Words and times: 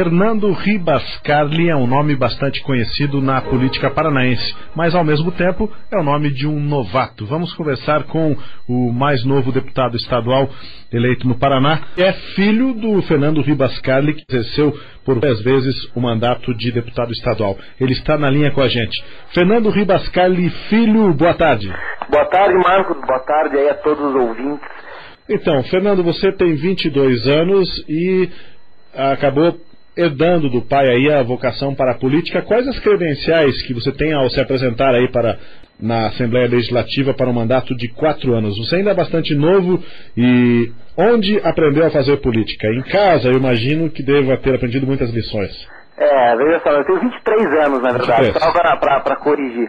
Fernando 0.00 0.50
Ribas 0.52 1.04
Carli 1.18 1.68
é 1.68 1.76
um 1.76 1.86
nome 1.86 2.16
bastante 2.16 2.62
conhecido 2.62 3.20
na 3.20 3.42
política 3.42 3.90
paranaense, 3.90 4.56
mas 4.74 4.94
ao 4.94 5.04
mesmo 5.04 5.30
tempo 5.30 5.70
é 5.92 5.98
o 5.98 6.02
nome 6.02 6.30
de 6.30 6.46
um 6.46 6.58
novato. 6.58 7.26
Vamos 7.26 7.52
conversar 7.52 8.04
com 8.04 8.34
o 8.66 8.90
mais 8.94 9.22
novo 9.26 9.52
deputado 9.52 9.98
estadual 9.98 10.48
eleito 10.90 11.28
no 11.28 11.38
Paraná. 11.38 11.82
É 11.98 12.14
filho 12.34 12.72
do 12.72 13.02
Fernando 13.02 13.42
Ribas 13.42 13.78
Carli, 13.80 14.14
que 14.14 14.24
exerceu 14.26 14.72
por 15.04 15.20
dez 15.20 15.42
vezes 15.42 15.76
o 15.94 16.00
mandato 16.00 16.56
de 16.56 16.72
deputado 16.72 17.12
estadual. 17.12 17.58
Ele 17.78 17.92
está 17.92 18.16
na 18.16 18.30
linha 18.30 18.50
com 18.52 18.62
a 18.62 18.68
gente. 18.68 19.04
Fernando 19.34 19.68
Ribas 19.68 20.08
Carli, 20.08 20.48
filho, 20.70 21.12
boa 21.12 21.34
tarde. 21.34 21.70
Boa 22.08 22.24
tarde, 22.24 22.54
Marcos. 22.54 22.96
Boa 23.06 23.20
tarde 23.20 23.58
aí 23.58 23.68
a 23.68 23.74
todos 23.74 24.02
os 24.02 24.14
ouvintes. 24.14 24.66
Então, 25.28 25.62
Fernando, 25.64 26.02
você 26.02 26.32
tem 26.32 26.54
22 26.54 27.28
anos 27.28 27.84
e 27.86 28.30
acabou 28.94 29.60
herdando 29.96 30.48
do 30.48 30.62
pai 30.62 30.88
aí 30.88 31.10
a 31.12 31.22
vocação 31.22 31.74
para 31.74 31.92
a 31.92 31.98
política. 31.98 32.42
Quais 32.42 32.66
as 32.66 32.78
credenciais 32.80 33.62
que 33.62 33.74
você 33.74 33.92
tem 33.92 34.12
ao 34.12 34.28
se 34.30 34.40
apresentar 34.40 34.94
aí 34.94 35.08
para 35.10 35.38
na 35.80 36.08
Assembleia 36.08 36.46
Legislativa 36.46 37.14
para 37.14 37.28
um 37.28 37.32
mandato 37.32 37.74
de 37.74 37.88
quatro 37.88 38.34
anos? 38.34 38.56
Você 38.58 38.76
ainda 38.76 38.90
é 38.90 38.94
bastante 38.94 39.34
novo 39.34 39.82
e 40.16 40.70
onde 40.96 41.40
aprendeu 41.42 41.86
a 41.86 41.90
fazer 41.90 42.18
política? 42.18 42.68
Em 42.68 42.82
casa, 42.82 43.28
eu 43.28 43.36
imagino 43.36 43.90
que 43.90 44.02
deva 44.02 44.36
ter 44.36 44.54
aprendido 44.54 44.86
muitas 44.86 45.10
lições. 45.10 45.50
É, 45.96 46.36
veja 46.36 46.60
só, 46.60 46.70
eu 46.70 46.84
tenho 46.84 47.00
23 47.00 47.66
anos, 47.66 47.82
na 47.82 47.92
verdade, 47.92 48.32
só 48.38 48.52
para 48.52 49.16
corrigir. 49.16 49.68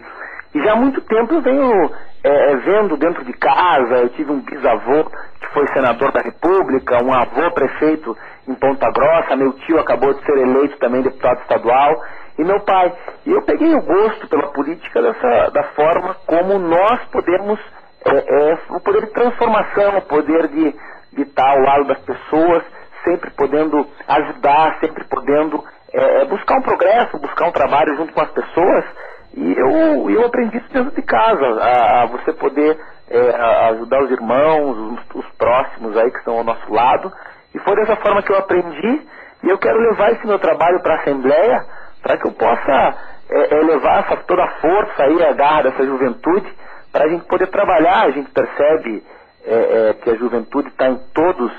E 0.54 0.64
já 0.64 0.74
há 0.74 0.76
muito 0.76 1.02
tempo 1.02 1.34
eu 1.34 1.42
venho 1.42 1.92
é, 2.24 2.56
vendo 2.58 2.98
dentro 2.98 3.24
de 3.26 3.34
casa, 3.34 3.96
eu 3.96 4.10
tive 4.10 4.32
um 4.32 4.42
bisavô 4.42 5.10
foi 5.54 5.68
senador 5.74 6.12
da 6.12 6.22
República, 6.22 7.04
um 7.04 7.14
avô 7.14 7.52
prefeito 7.52 8.18
em 8.48 8.56
Ponta 8.56 8.90
Grossa, 8.92 9.36
meu 9.36 9.54
tio 9.54 9.80
acabou 9.80 10.14
de 10.14 10.26
ser 10.26 10.38
eleito 10.38 10.78
também 10.78 11.02
deputado 11.02 11.42
estadual, 11.42 12.02
e 12.38 12.44
meu 12.44 12.60
pai. 12.62 12.94
E 13.26 13.32
eu 13.32 13.42
peguei 13.44 13.74
o 13.76 13.82
gosto 13.82 14.28
pela 14.28 14.52
política 14.52 15.02
dessa, 15.02 15.50
da 15.52 15.64
forma 15.76 16.16
como 16.26 16.58
nós 16.58 17.02
podemos, 17.12 17.60
é, 18.06 18.12
é, 18.12 18.58
o 18.70 18.80
poder 18.80 19.06
de 19.06 19.14
transformação, 19.14 19.98
o 19.98 20.02
poder 20.04 20.48
de, 20.48 20.76
de 21.14 21.22
estar 21.22 21.50
ao 21.50 21.62
lado 21.62 21.86
das 21.86 22.00
pessoas, 22.00 22.64
sempre 23.04 23.30
podendo 23.32 23.86
ajudar, 24.08 24.80
sempre 24.80 25.04
podendo 25.06 25.64
é, 25.94 26.22
é, 26.22 26.26
buscar 26.26 26.58
um 26.58 26.62
progresso, 26.62 27.20
buscar 27.20 27.48
um 27.48 27.52
trabalho 27.52 27.96
junto 27.96 28.14
com 28.14 28.22
as 28.22 28.32
pessoas. 28.32 28.86
E 29.34 29.54
eu, 29.58 30.10
eu 30.10 30.26
aprendi 30.26 30.58
isso 30.58 30.74
dentro 30.74 30.92
de 30.92 31.02
casa, 31.02 31.46
a, 31.62 32.04
a 32.04 32.06
você 32.08 32.34
poder 32.34 32.78
é, 33.10 33.36
ajudar 33.70 34.04
os 34.04 34.12
irmãos, 34.12 34.78
os, 34.78 35.16
os 35.16 35.32
próximos 35.38 35.96
aí 35.98 36.10
que 36.12 36.18
estão 36.18 36.38
ao 36.38 36.44
nosso 36.44 36.74
lado, 36.74 37.12
e 37.54 37.60
foi 37.60 37.71
dessa 37.82 37.96
forma 37.98 38.22
que 38.22 38.32
eu 38.32 38.38
aprendi 38.38 39.02
e 39.44 39.50
eu 39.50 39.58
quero 39.58 39.80
levar 39.80 40.12
esse 40.12 40.26
meu 40.26 40.40
trabalho 40.40 40.82
para 40.82 40.94
a 40.96 41.02
Assembleia 41.02 41.66
para 42.02 42.18
que 42.18 42.28
eu 42.28 42.32
possa 42.32 42.96
é, 43.30 43.56
é, 43.56 43.62
levar 43.62 44.06
essa, 44.06 44.18
toda 44.24 44.44
a 44.44 44.52
força 44.60 45.04
aí, 45.04 45.24
a 45.24 45.34
garra 45.34 45.64
dessa 45.64 45.86
juventude 45.86 46.52
para 46.92 47.06
a 47.06 47.08
gente 47.08 47.26
poder 47.26 47.48
trabalhar. 47.48 48.06
A 48.06 48.12
gente 48.12 48.30
percebe 48.32 49.04
é, 49.46 49.90
é 49.90 49.94
que 49.94 50.10
a 50.10 50.16
juventude 50.16 50.70
está 50.70 50.90
em 50.90 51.00
todos, 51.14 51.52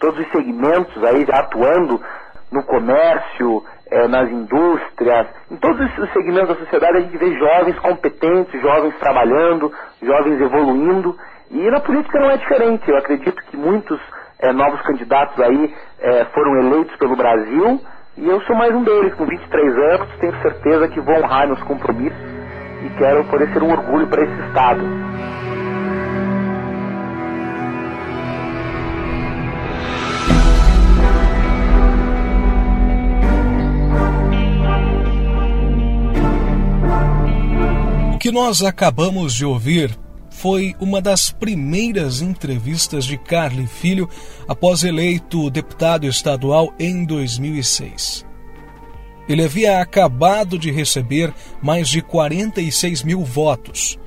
todos 0.00 0.18
os 0.18 0.32
segmentos 0.32 1.04
aí, 1.04 1.26
atuando 1.30 2.00
no 2.50 2.62
comércio, 2.64 3.64
é, 3.90 4.08
nas 4.08 4.30
indústrias, 4.30 5.26
em 5.50 5.56
todos 5.56 5.80
os 5.98 6.12
segmentos 6.12 6.48
da 6.48 6.64
sociedade 6.64 6.98
a 6.98 7.00
gente 7.00 7.16
vê 7.16 7.38
jovens 7.38 7.78
competentes, 7.78 8.60
jovens 8.60 8.96
trabalhando, 8.98 9.72
jovens 10.02 10.40
evoluindo. 10.40 11.16
E 11.50 11.70
na 11.70 11.80
política 11.80 12.18
não 12.20 12.30
é 12.30 12.36
diferente. 12.36 12.88
Eu 12.88 12.96
acredito 12.96 13.42
que 13.44 13.56
muitos 13.56 14.00
é, 14.38 14.52
novos 14.52 14.80
candidatos 14.82 15.38
aí 15.40 15.74
é, 16.00 16.24
foram 16.26 16.56
eleitos 16.56 16.94
pelo 16.96 17.16
Brasil 17.16 17.80
e 18.16 18.26
eu 18.26 18.40
sou 18.42 18.56
mais 18.56 18.74
um 18.74 18.82
deles, 18.82 19.14
com 19.14 19.26
23 19.26 19.76
anos, 19.76 20.08
tenho 20.18 20.42
certeza 20.42 20.88
que 20.88 21.00
vou 21.00 21.16
honrar 21.16 21.46
meus 21.46 21.62
compromissos 21.62 22.18
e 22.84 22.90
quero 22.98 23.24
poder 23.24 23.52
ser 23.52 23.62
um 23.62 23.70
orgulho 23.70 24.06
para 24.08 24.22
esse 24.22 24.48
Estado. 24.48 24.82
O 38.14 38.18
que 38.18 38.32
nós 38.32 38.62
acabamos 38.64 39.32
de 39.32 39.44
ouvir 39.44 39.96
foi 40.38 40.76
uma 40.78 41.00
das 41.00 41.32
primeiras 41.32 42.22
entrevistas 42.22 43.04
de 43.04 43.18
Carly 43.18 43.66
Filho 43.66 44.08
após 44.46 44.84
eleito 44.84 45.50
deputado 45.50 46.06
estadual 46.06 46.72
em 46.78 47.04
2006. 47.04 48.24
Ele 49.28 49.44
havia 49.44 49.80
acabado 49.80 50.56
de 50.56 50.70
receber 50.70 51.34
mais 51.60 51.88
de 51.88 52.00
46 52.00 53.02
mil 53.02 53.24
votos. 53.24 53.98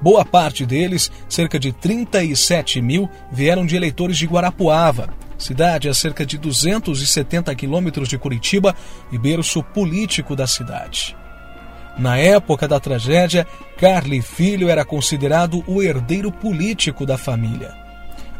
Boa 0.00 0.24
parte 0.24 0.64
deles, 0.64 1.12
cerca 1.28 1.58
de 1.58 1.70
37 1.70 2.80
mil, 2.80 3.08
vieram 3.30 3.66
de 3.66 3.76
eleitores 3.76 4.16
de 4.16 4.26
Guarapuava, 4.26 5.10
cidade 5.36 5.86
a 5.86 5.92
cerca 5.92 6.24
de 6.24 6.38
270 6.38 7.54
quilômetros 7.54 8.08
de 8.08 8.16
Curitiba 8.16 8.74
e 9.12 9.18
berço 9.18 9.62
político 9.62 10.34
da 10.34 10.46
cidade. 10.46 11.14
Na 11.96 12.16
época 12.16 12.66
da 12.66 12.80
tragédia, 12.80 13.46
Carly 13.76 14.20
Filho 14.20 14.68
era 14.68 14.84
considerado 14.84 15.62
o 15.66 15.82
herdeiro 15.82 16.32
político 16.32 17.06
da 17.06 17.16
família. 17.16 17.72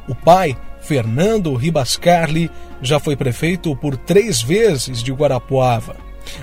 O 0.09 0.15
pai, 0.15 0.57
Fernando 0.81 1.55
Ribas 1.55 1.97
Carli, 1.97 2.51
já 2.83 2.99
foi 2.99 3.17
prefeito 3.17 3.75
por 3.77 3.97
três 3.97 4.43
vezes 4.43 5.03
de 5.03 5.13
Guarapuava. 5.13 5.97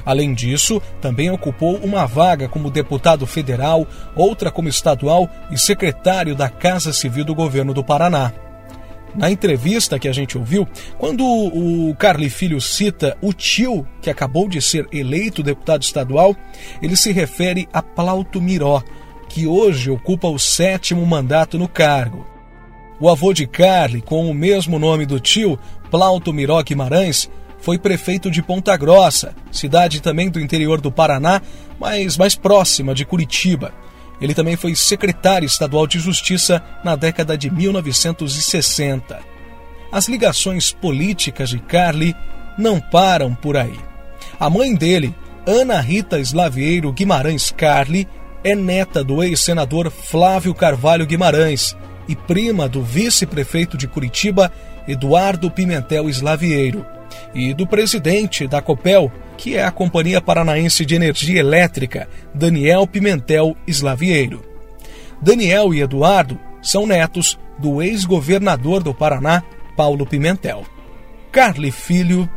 Além 0.06 0.34
disso, 0.34 0.82
também 1.02 1.30
ocupou 1.30 1.76
uma 1.78 2.06
vaga 2.06 2.48
como 2.48 2.72
deputado 2.72 3.26
federal, 3.26 3.86
outra 4.16 4.52
como 4.52 4.70
estadual 4.70 5.30
e 5.52 5.58
secretário 5.58 6.36
da 6.36 6.50
Casa 6.50 6.94
Civil 6.94 7.26
do 7.26 7.36
governo 7.36 7.74
do 7.74 7.84
Paraná. 7.84 8.32
Na 9.16 9.30
entrevista 9.30 10.00
que 10.00 10.08
a 10.08 10.14
gente 10.14 10.38
ouviu, 10.38 10.68
quando 10.98 11.26
o 11.26 11.94
Carli 11.96 12.30
Filho 12.30 12.62
cita 12.62 13.18
o 13.22 13.34
tio 13.34 13.86
que 14.02 14.10
acabou 14.10 14.48
de 14.48 14.62
ser 14.62 14.88
eleito 14.92 15.44
deputado 15.44 15.84
estadual, 15.84 16.36
ele 16.82 16.96
se 16.96 17.12
refere 17.12 17.68
a 17.74 17.82
Plauto 17.82 18.42
Miró, 18.42 18.82
que 19.28 19.46
hoje 19.46 19.90
ocupa 19.90 20.28
o 20.28 20.40
sétimo 20.40 21.06
mandato 21.06 21.58
no 21.58 21.68
cargo. 21.68 22.26
O 23.00 23.10
avô 23.10 23.34
de 23.34 23.48
Carli, 23.48 24.02
com 24.02 24.30
o 24.30 24.34
mesmo 24.34 24.78
nome 24.78 25.06
do 25.06 25.20
tio, 25.20 25.60
Plauto 25.90 26.32
Miró 26.32 26.62
Guimarães, 26.62 27.30
foi 27.60 27.78
prefeito 27.78 28.32
de 28.32 28.42
Ponta 28.42 28.76
Grossa, 28.76 29.36
cidade 29.52 30.02
também 30.02 30.30
do 30.30 30.40
interior 30.40 30.82
do 30.82 30.92
Paraná, 30.92 31.42
mas 31.80 32.18
mais 32.18 32.36
próxima 32.36 32.94
de 32.94 33.06
Curitiba. 33.06 33.74
Ele 34.22 34.36
também 34.36 34.56
foi 34.56 34.76
secretário 34.76 35.46
estadual 35.46 35.88
de 35.88 36.00
Justiça 36.00 36.62
na 36.84 36.96
década 36.96 37.38
de 37.38 37.50
1960. 37.50 39.20
As 39.92 40.08
ligações 40.08 40.72
políticas 40.72 41.50
de 41.50 41.60
Carli 41.60 42.16
não 42.58 42.80
param 42.80 43.34
por 43.34 43.58
aí. 43.58 43.80
A 44.40 44.50
mãe 44.50 44.76
dele, 44.76 45.14
Ana 45.46 45.82
Rita 45.82 46.20
Slavieiro 46.20 46.92
Guimarães 46.94 47.52
Carli, 47.52 48.08
é 48.44 48.56
neta 48.56 49.04
do 49.04 49.24
ex-senador 49.24 49.92
Flávio 49.92 50.54
Carvalho 50.54 51.06
Guimarães 51.06 51.76
e 52.08 52.16
prima 52.16 52.68
do 52.68 52.84
vice-prefeito 52.84 53.78
de 53.78 53.88
Curitiba, 53.88 54.52
Eduardo 54.88 55.50
Pimentel 55.50 56.10
Slavieiro, 56.10 56.86
e 57.34 57.54
do 57.54 57.68
presidente 57.68 58.48
da 58.48 58.62
Copel, 58.62 59.12
que 59.42 59.58
é 59.58 59.64
a 59.64 59.72
Companhia 59.72 60.22
Paranaense 60.22 60.86
de 60.86 60.94
Energia 60.94 61.40
Elétrica, 61.40 62.08
Daniel 62.32 62.86
Pimentel 62.86 63.58
Slavieiro. 63.66 64.46
Daniel 65.20 65.74
e 65.74 65.82
Eduardo 65.82 66.40
são 66.62 66.86
netos 66.86 67.40
do 67.58 67.82
ex-governador 67.82 68.84
do 68.84 68.94
Paraná, 68.94 69.42
Paulo 69.76 70.06
Pimentel. 70.06 70.64
Carli 71.32 71.72
Filho 71.72 72.30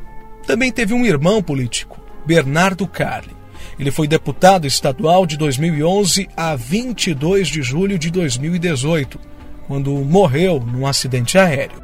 também 0.46 0.72
teve 0.72 0.94
um 0.94 1.04
irmão 1.04 1.42
político, 1.42 2.00
Bernardo 2.24 2.88
Carli. 2.88 3.36
Ele 3.78 3.90
foi 3.90 4.08
deputado 4.08 4.66
estadual 4.66 5.26
de 5.26 5.36
2011 5.36 6.26
a 6.34 6.56
22 6.56 7.48
de 7.48 7.60
julho 7.60 7.98
de 7.98 8.10
2018, 8.10 9.20
quando 9.66 9.90
morreu 9.90 10.58
num 10.58 10.86
acidente 10.86 11.36
aéreo. 11.36 11.83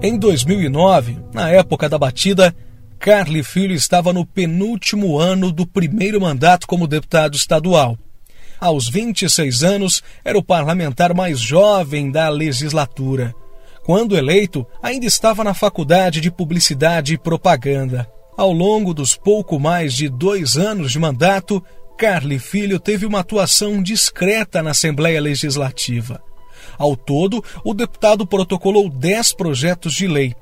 Em 0.00 0.16
2009, 0.16 1.18
na 1.34 1.50
época 1.50 1.88
da 1.88 1.98
batida, 1.98 2.54
Carly 3.00 3.42
Filho 3.42 3.74
estava 3.74 4.12
no 4.12 4.24
penúltimo 4.24 5.18
ano 5.18 5.50
do 5.50 5.66
primeiro 5.66 6.20
mandato 6.20 6.68
como 6.68 6.86
deputado 6.86 7.36
estadual. 7.36 7.98
Aos 8.60 8.88
26 8.88 9.64
anos, 9.64 10.00
era 10.24 10.38
o 10.38 10.42
parlamentar 10.42 11.12
mais 11.12 11.40
jovem 11.40 12.12
da 12.12 12.28
legislatura. 12.28 13.34
Quando 13.84 14.16
eleito, 14.16 14.64
ainda 14.80 15.04
estava 15.04 15.42
na 15.42 15.52
faculdade 15.52 16.20
de 16.20 16.30
Publicidade 16.30 17.14
e 17.14 17.18
Propaganda. 17.18 18.08
Ao 18.36 18.52
longo 18.52 18.94
dos 18.94 19.16
pouco 19.16 19.58
mais 19.58 19.94
de 19.94 20.08
dois 20.08 20.56
anos 20.56 20.92
de 20.92 20.98
mandato, 21.00 21.60
Carli 21.98 22.38
Filho 22.38 22.78
teve 22.78 23.04
uma 23.04 23.18
atuação 23.18 23.82
discreta 23.82 24.62
na 24.62 24.70
Assembleia 24.70 25.20
Legislativa. 25.20 26.22
Ao 26.76 26.96
todo, 26.96 27.42
o 27.64 27.74
deputado 27.74 28.26
protocolou 28.26 28.88
dez 28.88 29.32
projetos 29.32 29.94
de 29.94 30.06
lei. 30.06 30.34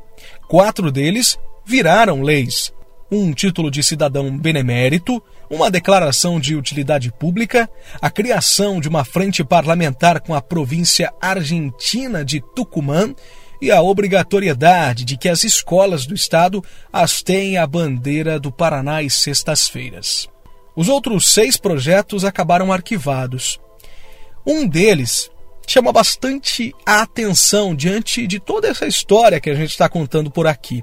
Quatro 0.49 0.91
deles 0.91 1.39
viraram 1.65 2.23
leis. 2.23 2.73
Um 3.11 3.33
título 3.33 3.71
de 3.71 3.83
cidadão 3.83 4.37
benemérito, 4.37 5.23
uma 5.49 5.71
declaração 5.71 6.41
de 6.41 6.57
utilidade 6.57 7.13
pública, 7.13 7.71
a 8.01 8.11
criação 8.11 8.81
de 8.81 8.89
uma 8.89 9.05
frente 9.05 9.45
parlamentar 9.45 10.21
com 10.21 10.35
a 10.35 10.43
província 10.43 11.13
argentina 11.21 12.25
de 12.25 12.43
Tucumã 12.55 13.15
e 13.61 13.71
a 13.71 13.81
obrigatoriedade 13.81 15.05
de 15.05 15.17
que 15.17 15.29
as 15.29 15.45
escolas 15.45 16.05
do 16.05 16.15
estado 16.15 16.63
as 16.93 17.23
tenham 17.23 17.63
a 17.63 17.67
bandeira 17.67 18.39
do 18.41 18.51
Paraná 18.51 19.01
às 19.01 19.15
sextas-feiras. 19.15 20.29
Os 20.75 20.89
outros 20.89 21.33
seis 21.33 21.57
projetos 21.57 22.25
acabaram 22.25 22.73
arquivados. 22.73 23.59
Um 24.47 24.67
deles 24.67 25.31
chama 25.67 25.93
bastante 25.93 26.75
a 26.85 27.03
atenção 27.03 27.75
diante 27.75 28.27
de 28.27 28.39
toda 28.39 28.69
essa 28.69 28.87
história 28.87 29.41
que 29.41 29.51
a 29.51 29.55
gente 29.55 29.71
está 29.71 29.89
contando 29.89 30.31
por 30.31 30.47
aqui. 30.47 30.83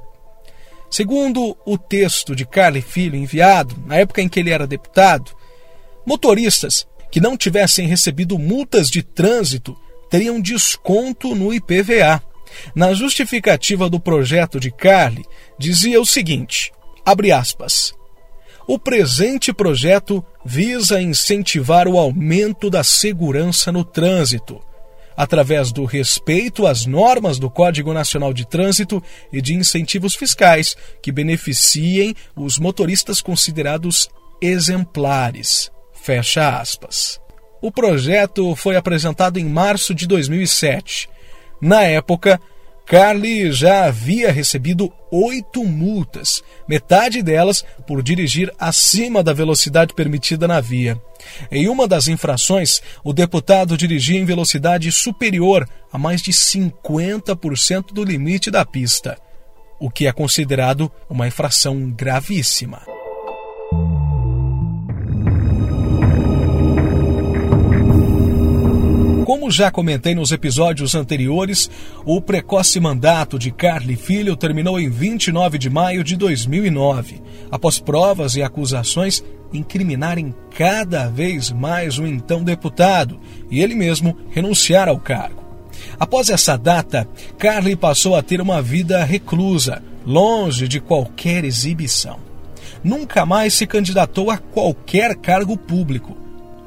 Segundo 0.89 1.57
o 1.65 1.77
texto 1.77 2.35
de 2.35 2.45
Carly 2.45 2.81
Filho 2.81 3.15
enviado, 3.15 3.75
na 3.85 3.95
época 3.95 4.21
em 4.21 4.30
que 4.30 4.39
ele 4.39 4.51
era 4.51 4.68
deputado, 4.68 5.31
motoristas 6.06 6.88
que 7.12 7.21
não 7.21 7.38
tivessem 7.38 7.88
recebido 7.88 8.38
multas 8.38 8.88
de 8.88 9.01
trânsito 9.01 9.75
teriam 10.09 10.39
desconto 10.39 11.33
no 11.33 11.53
IPVA. 11.53 12.21
Na 12.75 12.94
justificativa 12.94 13.89
do 13.89 14.00
projeto 14.00 14.59
de 14.59 14.69
Carly, 14.69 15.25
dizia 15.57 16.00
o 16.00 16.06
seguinte: 16.06 16.71
abre 17.03 17.31
aspas. 17.31 17.95
O 18.68 18.77
presente 18.77 19.51
projeto 19.51 20.24
visa 20.45 21.01
incentivar 21.01 21.88
o 21.88 21.97
aumento 21.97 22.69
da 22.69 22.83
segurança 22.83 23.71
no 23.71 23.83
trânsito, 23.83 24.62
através 25.15 25.71
do 25.71 25.86
respeito 25.86 26.65
às 26.65 26.86
normas 26.86 27.39
do 27.39 27.50
Código 27.50 27.94
Nacional 27.94 28.33
de 28.33 28.48
Trânsito 28.48 29.01
e 29.31 29.42
de 29.42 29.54
incentivos 29.54 30.15
fiscais 30.15 30.75
que 31.01 31.12
beneficiem 31.12 32.15
os 32.36 32.57
motoristas 32.57 33.21
considerados 33.21 34.10
exemplares. 34.42 35.71
Fecha 35.94 36.60
aspas. 36.60 37.19
O 37.62 37.71
projeto 37.71 38.56
foi 38.56 38.75
apresentado 38.75 39.39
em 39.39 39.45
março 39.45 39.95
de 39.95 40.06
2007. 40.06 41.10
Na 41.62 41.83
época, 41.83 42.39
Carly 42.85 43.51
já 43.51 43.85
havia 43.85 44.31
recebido 44.31 44.91
oito 45.09 45.63
multas, 45.63 46.44
metade 46.68 47.21
delas 47.21 47.63
por 47.88 48.03
dirigir 48.03 48.53
acima 48.59 49.24
da 49.24 49.31
velocidade 49.31 49.94
permitida 49.94 50.47
na 50.47 50.59
via. 50.59 51.00
Em 51.50 51.69
uma 51.69 51.88
das 51.88 52.07
infrações, 52.07 52.81
o 53.03 53.13
deputado 53.13 53.77
dirigia 53.77 54.19
em 54.19 54.25
velocidade 54.25 54.91
superior 54.91 55.68
a 55.91 55.97
mais 55.97 56.21
de 56.21 56.31
50% 56.31 57.94
do 57.94 58.03
limite 58.03 58.51
da 58.51 58.65
pista, 58.65 59.18
o 59.79 59.89
que 59.89 60.07
é 60.07 60.12
considerado 60.12 60.91
uma 61.09 61.27
infração 61.27 61.89
gravíssima. 61.89 62.92
Como 69.33 69.50
já 69.50 69.71
comentei 69.71 70.13
nos 70.13 70.31
episódios 70.31 70.94
anteriores, 70.94 71.68
o 72.06 72.21
precoce 72.21 72.80
mandato 72.80 73.39
de 73.39 73.50
Carly 73.50 73.95
Filho 73.95 74.35
terminou 74.35 74.80
em 74.80 74.91
29 74.91 75.57
de 75.57 75.71
maio 75.71 76.03
de 76.03 76.15
2009, 76.15 77.19
após 77.50 77.80
provas 77.80 78.35
e 78.35 78.44
acusações 78.44 79.24
incriminarem 79.51 80.35
cada 80.56 81.09
vez 81.09 81.50
mais 81.50 81.97
o 81.97 82.06
então 82.06 82.44
deputado 82.44 83.19
e 83.50 83.59
ele 83.59 83.74
mesmo 83.74 84.15
renunciar 84.30 84.88
ao 84.88 85.00
cargo. 85.00 85.44
Após 86.00 86.29
essa 86.29 86.56
data, 86.56 87.09
Carly 87.36 87.75
passou 87.75 88.15
a 88.15 88.21
ter 88.21 88.39
uma 88.39 88.62
vida 88.62 89.03
reclusa, 89.03 89.81
longe 90.06 90.68
de 90.68 90.79
qualquer 90.79 91.44
exibição. 91.44 92.19
Nunca 92.83 93.25
mais 93.25 93.56
se 93.56 93.65
candidatou 93.65 94.29
a 94.29 94.38
qualquer 94.38 95.15
cargo 95.15 95.57
público 95.57 96.21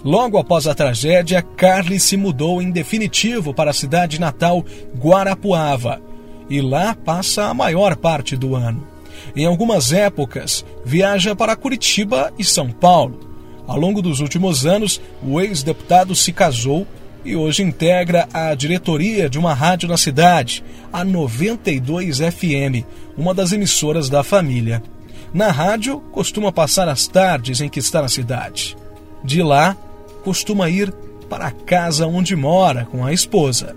Logo 0.06 0.38
após 0.38 0.69
a 0.69 0.75
tragédia, 0.75 1.43
Carly 1.43 1.99
se 1.99 2.17
mudou 2.17 2.62
em 2.62 2.70
definitivo 2.70 3.53
para 3.53 3.73
a 3.73 3.75
cidade 3.75 4.20
natal 4.20 4.64
Guarapuava 4.97 6.00
e 6.49 6.61
lá 6.61 6.94
passa 6.94 7.47
a 7.47 7.53
maior 7.53 7.97
parte 7.97 8.37
do 8.37 8.55
ano. 8.55 8.87
Em 9.35 9.44
algumas 9.47 9.93
épocas, 9.93 10.64
viaja 10.85 11.35
para 11.35 11.56
Curitiba 11.56 12.32
e 12.38 12.44
São 12.44 12.70
Paulo. 12.70 13.19
Ao 13.67 13.76
longo 13.76 14.00
dos 14.00 14.20
últimos 14.20 14.64
anos, 14.64 15.00
o 15.20 15.41
ex-deputado 15.41 16.14
se 16.14 16.32
casou 16.32 16.87
e 17.25 17.35
hoje 17.35 17.64
integra 17.64 18.29
a 18.32 18.55
diretoria 18.55 19.29
de 19.29 19.41
uma 19.41 19.55
rádio 19.55 19.88
na 19.88 19.97
cidade, 19.97 20.62
a 20.93 21.05
92 21.05 22.19
FM, 22.19 22.87
uma 23.19 23.35
das 23.35 23.50
emissoras 23.50 24.09
da 24.09 24.23
família. 24.23 24.81
Na 25.35 25.50
rádio, 25.50 25.99
costuma 26.12 26.52
passar 26.52 26.88
as 26.88 27.09
tardes 27.09 27.61
em 27.61 27.69
que 27.69 27.81
está 27.81 28.02
na 28.02 28.09
cidade. 28.09 28.76
De 29.25 29.43
lá, 29.43 29.76
costuma 30.26 30.69
ir 30.69 30.93
para 31.31 31.46
a 31.46 31.50
casa 31.52 32.05
onde 32.05 32.34
mora 32.34 32.84
com 32.90 33.06
a 33.06 33.12
esposa. 33.12 33.76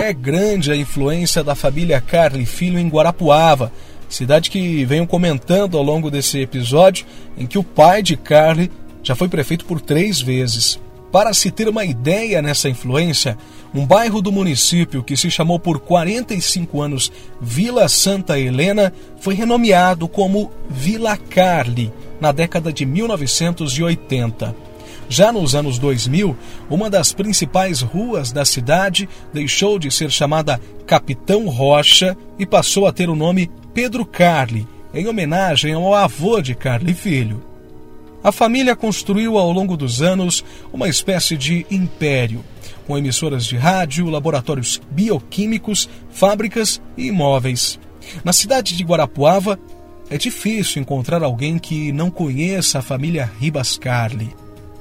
É 0.00 0.12
grande 0.12 0.70
a 0.70 0.76
influência 0.76 1.42
da 1.42 1.56
família 1.56 2.00
Carly 2.00 2.46
Filho 2.46 2.78
em 2.78 2.88
Guarapuava, 2.88 3.72
cidade 4.08 4.48
que 4.48 4.84
venho 4.84 5.08
comentando 5.08 5.76
ao 5.76 5.82
longo 5.82 6.08
desse 6.08 6.38
episódio, 6.38 7.04
em 7.36 7.46
que 7.46 7.58
o 7.58 7.64
pai 7.64 8.00
de 8.00 8.16
Carly 8.16 8.70
já 9.02 9.16
foi 9.16 9.28
prefeito 9.28 9.64
por 9.64 9.80
três 9.80 10.20
vezes. 10.20 10.78
Para 11.12 11.34
se 11.34 11.50
ter 11.50 11.68
uma 11.68 11.84
ideia 11.84 12.40
nessa 12.40 12.70
influência, 12.70 13.36
um 13.74 13.84
bairro 13.84 14.22
do 14.22 14.32
município 14.32 15.02
que 15.04 15.14
se 15.14 15.30
chamou 15.30 15.60
por 15.60 15.78
45 15.78 16.80
anos 16.80 17.12
Vila 17.38 17.86
Santa 17.86 18.38
Helena 18.38 18.90
foi 19.20 19.34
renomeado 19.34 20.08
como 20.08 20.50
Vila 20.70 21.14
Carli 21.18 21.92
na 22.18 22.32
década 22.32 22.72
de 22.72 22.86
1980. 22.86 24.56
Já 25.06 25.30
nos 25.30 25.54
anos 25.54 25.78
2000, 25.78 26.34
uma 26.70 26.88
das 26.88 27.12
principais 27.12 27.82
ruas 27.82 28.32
da 28.32 28.46
cidade 28.46 29.06
deixou 29.34 29.78
de 29.78 29.90
ser 29.90 30.10
chamada 30.10 30.58
Capitão 30.86 31.46
Rocha 31.46 32.16
e 32.38 32.46
passou 32.46 32.86
a 32.86 32.92
ter 32.92 33.10
o 33.10 33.14
nome 33.14 33.50
Pedro 33.74 34.06
Carli, 34.06 34.66
em 34.94 35.06
homenagem 35.06 35.74
ao 35.74 35.94
avô 35.94 36.40
de 36.40 36.54
Carli 36.54 36.94
Filho. 36.94 37.51
A 38.22 38.30
família 38.30 38.76
construiu 38.76 39.36
ao 39.36 39.50
longo 39.50 39.76
dos 39.76 40.00
anos 40.00 40.44
uma 40.72 40.88
espécie 40.88 41.36
de 41.36 41.66
império, 41.70 42.44
com 42.86 42.96
emissoras 42.96 43.44
de 43.44 43.56
rádio, 43.56 44.08
laboratórios 44.08 44.80
bioquímicos, 44.90 45.88
fábricas 46.10 46.80
e 46.96 47.08
imóveis. 47.08 47.80
Na 48.24 48.32
cidade 48.32 48.76
de 48.76 48.84
Guarapuava, 48.84 49.58
é 50.08 50.16
difícil 50.18 50.80
encontrar 50.80 51.22
alguém 51.22 51.58
que 51.58 51.90
não 51.90 52.10
conheça 52.10 52.78
a 52.78 52.82
família 52.82 53.30
Ribas 53.40 53.76
Carli. 53.76 54.34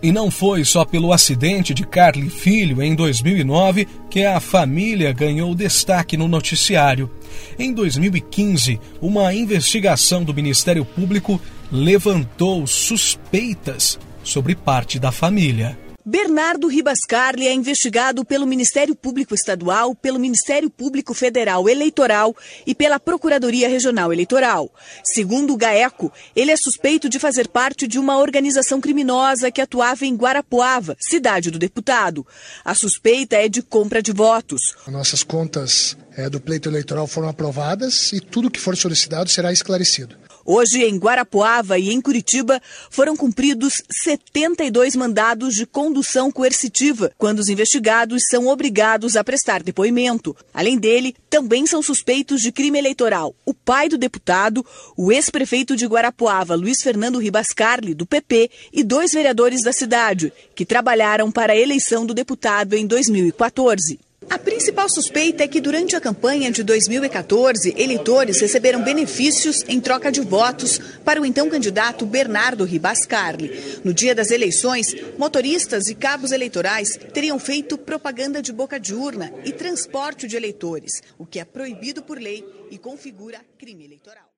E 0.03 0.11
não 0.11 0.31
foi 0.31 0.65
só 0.65 0.83
pelo 0.83 1.13
acidente 1.13 1.73
de 1.73 1.85
Carli 1.85 2.29
Filho 2.29 2.81
em 2.81 2.95
2009 2.95 3.87
que 4.09 4.25
a 4.25 4.39
família 4.39 5.13
ganhou 5.13 5.53
destaque 5.53 6.17
no 6.17 6.27
noticiário. 6.27 7.09
Em 7.57 7.71
2015, 7.71 8.79
uma 8.99 9.33
investigação 9.33 10.23
do 10.23 10.33
Ministério 10.33 10.83
Público 10.83 11.39
levantou 11.71 12.67
suspeitas 12.67 13.97
sobre 14.23 14.55
parte 14.55 14.99
da 14.99 15.11
família. 15.11 15.77
Bernardo 16.03 16.67
Ribas 16.67 17.05
Carli 17.07 17.47
é 17.47 17.53
investigado 17.53 18.25
pelo 18.25 18.47
Ministério 18.47 18.95
Público 18.95 19.35
Estadual, 19.35 19.93
pelo 19.95 20.19
Ministério 20.19 20.67
Público 20.67 21.13
Federal 21.13 21.69
Eleitoral 21.69 22.35
e 22.65 22.73
pela 22.73 22.99
Procuradoria 22.99 23.69
Regional 23.69 24.11
Eleitoral. 24.11 24.73
Segundo 25.03 25.53
o 25.53 25.57
GAECO, 25.57 26.11
ele 26.35 26.51
é 26.51 26.57
suspeito 26.57 27.07
de 27.07 27.19
fazer 27.19 27.47
parte 27.47 27.87
de 27.87 27.99
uma 27.99 28.17
organização 28.17 28.81
criminosa 28.81 29.51
que 29.51 29.61
atuava 29.61 30.03
em 30.03 30.15
Guarapuava, 30.15 30.97
cidade 30.99 31.51
do 31.51 31.59
deputado. 31.59 32.25
A 32.65 32.73
suspeita 32.73 33.35
é 33.35 33.47
de 33.47 33.61
compra 33.61 34.01
de 34.01 34.11
votos. 34.11 34.59
Nossas 34.87 35.21
contas 35.21 35.95
é, 36.17 36.27
do 36.29 36.41
pleito 36.41 36.67
eleitoral 36.67 37.05
foram 37.05 37.29
aprovadas 37.29 38.11
e 38.11 38.19
tudo 38.19 38.49
que 38.49 38.59
for 38.59 38.75
solicitado 38.75 39.29
será 39.29 39.53
esclarecido. 39.53 40.17
Hoje, 40.45 40.83
em 40.83 40.97
Guarapuava 40.97 41.77
e 41.77 41.91
em 41.91 42.01
Curitiba, 42.01 42.61
foram 42.89 43.15
cumpridos 43.15 43.73
72 44.03 44.95
mandados 44.95 45.55
de 45.55 45.65
condução 45.65 46.31
coercitiva, 46.31 47.11
quando 47.17 47.39
os 47.39 47.49
investigados 47.49 48.23
são 48.29 48.47
obrigados 48.47 49.15
a 49.15 49.23
prestar 49.23 49.63
depoimento. 49.63 50.35
Além 50.53 50.77
dele, 50.77 51.15
também 51.29 51.65
são 51.65 51.81
suspeitos 51.81 52.41
de 52.41 52.51
crime 52.51 52.77
eleitoral 52.77 53.35
o 53.45 53.53
pai 53.53 53.89
do 53.89 53.97
deputado, 53.97 54.65
o 54.95 55.11
ex-prefeito 55.11 55.75
de 55.75 55.85
Guarapuava, 55.85 56.55
Luiz 56.55 56.81
Fernando 56.81 57.19
Ribascarli, 57.19 57.93
do 57.93 58.05
PP, 58.05 58.49
e 58.71 58.83
dois 58.83 59.11
vereadores 59.11 59.61
da 59.61 59.73
cidade, 59.73 60.31
que 60.55 60.65
trabalharam 60.65 61.31
para 61.31 61.53
a 61.53 61.57
eleição 61.57 62.05
do 62.05 62.13
deputado 62.13 62.73
em 62.73 62.87
2014. 62.87 63.99
A 64.29 64.37
principal 64.37 64.87
suspeita 64.87 65.43
é 65.43 65.47
que 65.47 65.59
durante 65.59 65.95
a 65.95 65.99
campanha 65.99 66.51
de 66.51 66.63
2014, 66.63 67.73
eleitores 67.75 68.39
receberam 68.39 68.83
benefícios 68.83 69.63
em 69.67 69.79
troca 69.79 70.11
de 70.11 70.21
votos 70.21 70.79
para 71.03 71.19
o 71.19 71.25
então 71.25 71.49
candidato 71.49 72.05
Bernardo 72.05 72.63
Ribascarli. 72.63 73.79
No 73.83 73.93
dia 73.93 74.13
das 74.13 74.29
eleições, 74.29 74.95
motoristas 75.17 75.87
e 75.87 75.95
cabos 75.95 76.31
eleitorais 76.31 76.97
teriam 77.11 77.39
feito 77.39 77.77
propaganda 77.77 78.41
de 78.41 78.53
boca 78.53 78.79
de 78.79 78.93
urna 78.93 79.33
e 79.43 79.51
transporte 79.51 80.27
de 80.27 80.37
eleitores, 80.37 81.01
o 81.17 81.25
que 81.25 81.39
é 81.39 81.45
proibido 81.45 82.03
por 82.03 82.19
lei 82.19 82.45
e 82.69 82.77
configura 82.77 83.41
crime 83.57 83.85
eleitoral. 83.85 84.29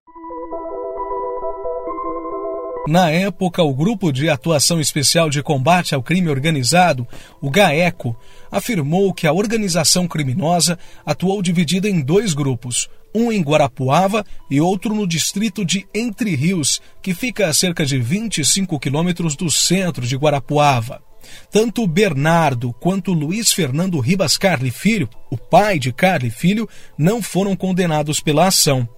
Na 2.86 3.10
época, 3.10 3.64
o 3.64 3.74
Grupo 3.74 4.12
de 4.12 4.30
Atuação 4.30 4.78
Especial 4.78 5.30
de 5.30 5.42
Combate 5.42 5.96
ao 5.96 6.04
Crime 6.04 6.28
Organizado, 6.28 7.08
o 7.42 7.50
GAECO, 7.50 8.14
afirmou 8.52 9.14
que 9.14 9.26
a 9.26 9.32
organização 9.32 10.06
criminosa 10.06 10.78
atuou 11.06 11.42
dividida 11.42 11.90
em 11.90 12.02
dois 12.02 12.34
grupos, 12.34 12.90
um 13.16 13.32
em 13.32 13.42
Guarapuava 13.42 14.26
e 14.52 14.60
outro 14.60 14.94
no 14.94 15.08
distrito 15.08 15.64
de 15.64 15.88
Entre 15.96 16.36
Rios, 16.36 16.82
que 17.02 17.14
fica 17.14 17.48
a 17.48 17.54
cerca 17.54 17.86
de 17.86 17.98
25 18.00 18.78
quilômetros 18.78 19.38
do 19.38 19.50
centro 19.50 20.06
de 20.06 20.18
Guarapuava. 20.18 21.02
Tanto 21.50 21.88
Bernardo 21.88 22.74
quanto 22.74 23.14
Luiz 23.14 23.54
Fernando 23.54 23.98
Ribas 24.02 24.38
Carli 24.38 24.72
Filho, 24.72 25.10
o 25.32 25.38
pai 25.38 25.80
de 25.80 25.94
Carli 25.94 26.30
Filho, 26.30 26.68
não 26.98 27.22
foram 27.22 27.56
condenados 27.56 28.20
pela 28.20 28.48
ação. 28.48 28.90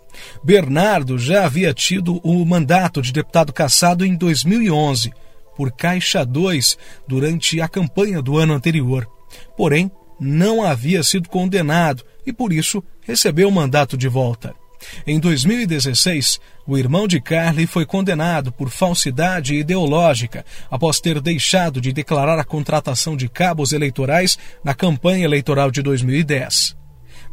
Bernardo 0.44 1.18
já 1.18 1.46
havia 1.46 1.74
tido 1.74 2.20
o 2.24 2.46
mandato 2.46 3.02
de 3.02 3.12
deputado 3.12 3.54
cassado 3.54 4.06
em 4.06 4.16
2011 4.16 5.12
por 5.56 5.72
Caixa 5.72 6.26
2 6.26 6.78
durante 7.08 7.62
a 7.62 7.68
campanha 7.68 8.22
do 8.22 8.38
ano 8.38 8.54
anterior. 8.54 9.08
Porém, 9.58 9.90
não 10.20 10.64
havia 10.64 11.04
sido 11.04 11.30
condenado 11.30 12.04
e 12.26 12.34
por 12.34 12.52
isso 12.52 12.84
recebeu 13.02 13.50
o 13.50 13.52
mandato 13.52 13.98
de 13.98 14.08
volta. 14.08 14.54
Em 15.06 15.20
2016, 15.20 16.40
o 16.68 16.78
irmão 16.78 17.08
de 17.08 17.20
Carly 17.20 17.66
foi 17.66 17.86
condenado 17.86 18.52
por 18.52 18.70
falsidade 18.70 19.56
ideológica 19.56 20.46
após 20.70 21.00
ter 21.00 21.20
deixado 21.22 21.82
de 21.82 21.92
declarar 21.92 22.38
a 22.40 22.44
contratação 22.44 23.16
de 23.16 23.28
cabos 23.28 23.72
eleitorais 23.72 24.38
na 24.64 24.74
campanha 24.74 25.26
eleitoral 25.26 25.72
de 25.72 25.82
2010. 25.82 26.76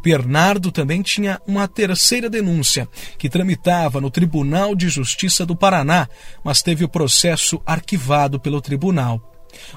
Bernardo 0.03 0.73
também 0.73 1.01
tinha 1.01 1.41
uma 1.47 1.69
terceira 1.69 2.29
denúncia, 2.29 2.89
que 3.17 3.29
tramitava 3.29 4.01
no 4.01 4.11
Tribunal 4.11 4.75
de 4.75 4.89
Justiça 4.89 5.47
do 5.47 5.55
Paraná, 5.55 6.09
mas 6.43 6.61
teve 6.61 6.85
o 6.85 6.89
processo 6.89 7.63
arquivado 7.65 8.41
pelo 8.41 8.61
tribunal. 8.61 9.33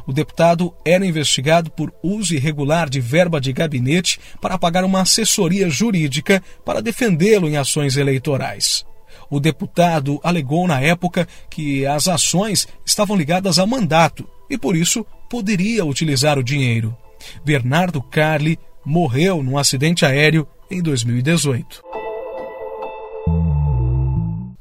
O 0.08 0.14
deputado 0.14 0.74
era 0.86 1.06
investigado 1.06 1.70
por 1.70 1.94
uso 2.02 2.34
irregular 2.34 2.90
de 2.90 3.00
verba 3.00 3.40
de 3.40 3.54
gabinete 3.54 4.20
para 4.42 4.58
pagar 4.58 4.84
uma 4.84 5.02
assessoria 5.02 5.70
jurídica 5.70 6.42
para 6.66 6.82
defendê-lo 6.82 7.48
em 7.48 7.58
ações 7.58 7.98
eleitorais. 7.98 8.86
O 9.30 9.40
deputado 9.40 10.20
alegou 10.24 10.68
na 10.68 10.82
época 10.82 11.28
que 11.50 11.86
as 11.86 12.08
ações 12.08 12.68
estavam 12.86 13.18
ligadas 13.18 13.60
a 13.60 13.66
mandato 13.66 14.28
e, 14.50 14.58
por 14.58 14.76
isso, 14.76 15.06
poderia 15.30 15.84
utilizar 15.84 16.40
o 16.40 16.44
dinheiro. 16.44 16.96
Bernardo 17.44 18.02
Carli 18.02 18.60
morreu 18.86 19.42
num 19.42 19.58
acidente 19.58 20.06
aéreo 20.06 20.48
em 20.70 20.82
2018. 20.82 21.84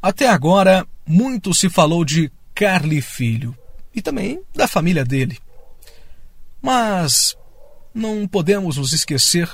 Até 0.00 0.28
agora, 0.28 0.87
muito 1.07 1.54
se 1.54 1.69
falou 1.69 2.04
de 2.04 2.31
Carli 2.54 3.00
Filho 3.00 3.57
e 3.95 4.02
também 4.02 4.43
da 4.54 4.66
família 4.66 5.04
dele. 5.04 5.38
Mas 6.61 7.37
não 7.95 8.26
podemos 8.26 8.76
nos 8.76 8.93
esquecer 8.93 9.50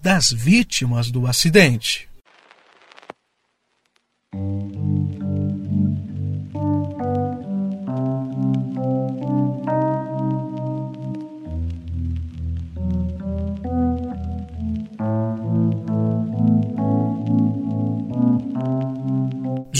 das 0.00 0.32
vítimas 0.32 1.10
do 1.10 1.26
acidente. 1.26 2.08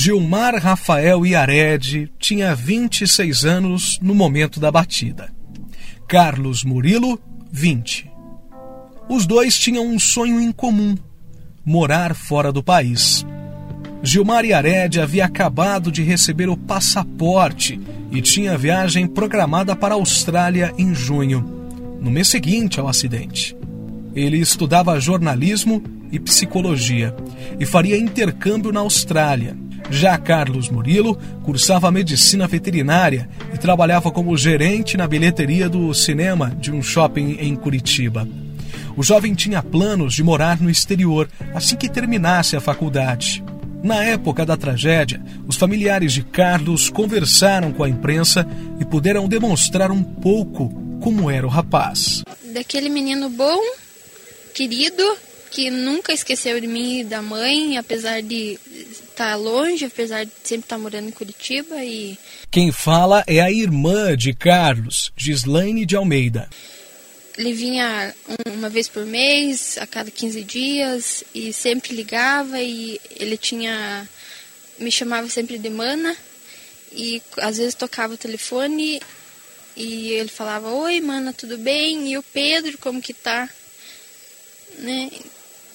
Gilmar 0.05 0.57
Rafael 0.57 1.25
Iared 1.25 2.11
tinha 2.19 2.57
26 2.57 3.45
anos 3.45 4.01
no 4.03 4.17
momento 4.17 4.59
da 4.59 4.69
batida. 4.69 5.33
Carlos 6.09 6.65
Murilo, 6.65 7.21
20. 7.53 8.11
Os 9.09 9.27
dois 9.27 9.57
tinham 9.57 9.87
um 9.87 10.01
sonho 10.01 10.41
em 10.41 10.51
comum: 10.51 10.97
morar 11.65 12.17
fora 12.17 12.51
do 12.51 12.65
país. 12.65 13.25
Gilmar 14.03 14.45
Iared 14.45 14.99
havia 14.99 15.25
acabado 15.25 15.93
de 15.93 16.03
receber 16.03 16.49
o 16.49 16.57
passaporte 16.57 17.81
e 18.11 18.21
tinha 18.21 18.59
viagem 18.59 19.07
programada 19.07 19.77
para 19.77 19.95
a 19.95 19.99
Austrália 19.99 20.75
em 20.77 20.93
junho, 20.93 21.69
no 22.01 22.11
mês 22.11 22.27
seguinte 22.27 22.81
ao 22.81 22.89
acidente. 22.89 23.57
Ele 24.17 24.39
estudava 24.39 24.99
jornalismo 24.99 25.81
e 26.11 26.19
psicologia 26.19 27.15
e 27.61 27.65
faria 27.65 27.97
intercâmbio 27.97 28.73
na 28.73 28.81
Austrália, 28.81 29.57
já 29.93 30.17
Carlos 30.17 30.71
Murilo 30.71 31.19
cursava 31.45 31.91
medicina 31.93 32.49
veterinária 32.49 33.29
e 33.53 33.59
trabalhava 33.59 34.11
como 34.11 34.37
gerente 34.39 34.97
na 34.97 35.07
bilheteria 35.07 35.69
do 35.69 35.93
cinema 35.93 36.51
de 36.59 36.73
um 36.73 36.83
shopping 36.83 37.37
em 37.39 37.55
Curitiba. 37.55 38.27
O 38.97 39.03
jovem 39.03 39.35
tinha 39.35 39.63
planos 39.63 40.15
de 40.15 40.23
morar 40.23 40.59
no 40.61 40.71
exterior 40.71 41.29
assim 41.55 41.77
que 41.77 41.91
terminasse 41.91 42.57
a 42.57 42.61
faculdade. 42.61 43.45
Na 43.83 44.03
época 44.03 44.47
da 44.47 44.57
tragédia, 44.57 45.23
os 45.47 45.57
familiares 45.57 46.15
de 46.15 46.23
Carlos 46.23 46.89
conversaram 46.89 47.71
com 47.71 47.85
a 47.85 47.89
imprensa 47.89 48.47
e 48.81 48.85
puderam 48.87 49.29
demonstrar 49.29 49.91
um 49.91 50.03
pouco 50.03 50.71
como 51.03 51.31
era 51.31 51.47
o 51.47 51.51
rapaz. 51.51 52.23
Daquele 52.55 52.89
menino 52.89 53.29
bom, 53.29 53.61
querido, 54.55 55.03
que 55.51 55.71
nunca 55.71 56.13
esqueceu 56.13 56.59
de 56.59 56.67
mim 56.67 57.01
e 57.01 57.05
da 57.05 57.21
mãe, 57.21 57.77
apesar 57.77 58.23
de 58.23 58.59
estar 59.13 59.37
longe, 59.37 59.85
apesar 59.85 60.25
de 60.25 60.33
sempre 60.43 60.65
estar 60.65 60.79
morando 60.79 61.09
em 61.09 61.13
Curitiba 61.13 61.85
e 61.85 62.19
Quem 62.51 62.73
fala 62.73 63.23
é 63.27 63.41
a 63.41 63.51
irmã 63.51 64.17
de 64.17 64.33
Carlos, 64.35 65.13
Gislaine 65.17 65.87
de 65.87 65.95
Almeida. 65.97 66.49
Ele 67.39 67.53
vinha 67.53 68.15
uma 68.47 68.69
vez 68.69 68.89
por 68.89 69.07
mês, 69.07 69.79
a 69.79 69.87
cada 69.87 70.11
15 70.11 70.43
dias, 70.45 71.25
e 71.35 71.53
sempre 71.53 71.95
ligava 71.95 72.61
e 72.61 73.01
ele 73.19 73.37
tinha 73.37 74.07
me 74.79 74.91
chamava 74.91 75.29
sempre 75.29 75.59
de 75.59 75.71
mana 75.71 76.17
e 76.95 77.23
às 77.39 77.57
vezes 77.57 77.75
tocava 77.75 78.15
o 78.15 78.19
telefone 78.19 79.01
e 79.77 80.11
ele 80.11 80.29
falava: 80.29 80.71
"Oi, 80.71 81.01
mana, 81.01 81.33
tudo 81.33 81.57
bem? 81.57 82.13
E 82.13 82.19
o 82.19 82.23
Pedro, 82.23 82.77
como 82.79 83.01
que 83.01 83.15
tá?" 83.15 83.49
Né? 84.79 85.11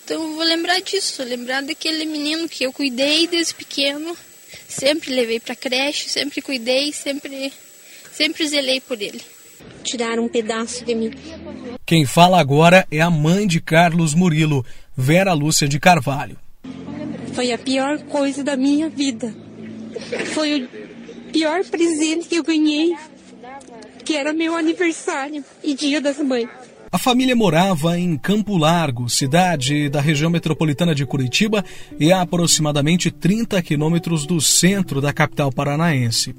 Então 0.08 0.24
eu 0.24 0.36
vou 0.36 0.44
lembrar 0.46 0.80
disso, 0.80 1.22
lembrar 1.22 1.62
daquele 1.62 2.06
menino 2.06 2.48
que 2.48 2.66
eu 2.66 2.72
cuidei 2.72 3.28
desde 3.28 3.54
pequeno, 3.54 4.16
sempre 4.66 5.14
levei 5.14 5.38
para 5.38 5.54
creche, 5.54 6.08
sempre 6.08 6.42
cuidei, 6.42 6.94
sempre 6.94 7.52
sempre 8.14 8.48
zelei 8.48 8.80
por 8.80 9.02
ele. 9.02 9.22
Tiraram 9.84 10.24
um 10.24 10.30
pedaço 10.30 10.86
de 10.86 10.96
mim. 10.96 11.12
Quem 11.86 12.06
fala 12.06 12.40
agora 12.40 12.88
é 12.90 13.02
a 13.02 13.10
mãe 13.10 13.46
de 13.46 13.60
Carlos 13.60 14.14
Murilo, 14.14 14.66
Vera 14.96 15.34
Lúcia 15.34 15.68
de 15.68 15.78
Carvalho. 15.78 16.40
Foi 17.34 17.52
a 17.52 17.58
pior 17.58 18.00
coisa 18.04 18.46
da 18.46 18.56
minha 18.56 18.88
vida. 18.88 19.36
Foi 20.34 20.64
o 20.64 20.70
pior 21.34 21.66
presente 21.66 22.30
que 22.30 22.38
eu 22.38 22.44
ganhei, 22.44 22.96
que 24.06 24.16
era 24.16 24.32
meu 24.32 24.56
aniversário 24.56 25.44
e 25.62 25.74
dia 25.74 26.00
das 26.00 26.18
mães. 26.20 26.48
A 26.90 26.98
família 26.98 27.36
morava 27.36 28.00
em 28.00 28.18
Campo 28.18 28.56
Largo, 28.56 29.10
cidade 29.10 29.90
da 29.90 30.00
região 30.00 30.30
metropolitana 30.30 30.96
de 30.96 31.06
Curitiba 31.06 31.64
e 32.00 32.14
a 32.14 32.22
aproximadamente 32.22 33.12
30 33.12 33.62
quilômetros 33.62 34.26
do 34.26 34.40
centro 34.40 35.02
da 35.02 35.12
capital 35.12 35.52
paranaense. 35.52 36.34